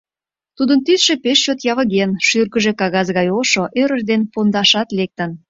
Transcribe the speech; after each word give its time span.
Тудын 0.57 0.79
тӱсшӧ 0.85 1.13
пеш 1.23 1.37
чот 1.45 1.59
явыген, 1.71 2.11
шӱргыжӧ 2.27 2.71
кагаз 2.79 3.07
гай 3.17 3.27
ошо, 3.39 3.63
ӧрыш 3.81 4.01
ден 4.09 4.21
пондашат 4.33 4.87
лектын. 4.97 5.31